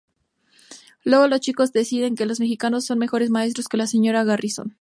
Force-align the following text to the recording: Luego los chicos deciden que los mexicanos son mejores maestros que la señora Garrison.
Luego 1.03 1.27
los 1.27 1.41
chicos 1.41 1.73
deciden 1.73 2.15
que 2.15 2.25
los 2.25 2.39
mexicanos 2.39 2.87
son 2.87 2.97
mejores 2.97 3.29
maestros 3.29 3.67
que 3.67 3.77
la 3.77 3.85
señora 3.85 4.23
Garrison. 4.23 4.75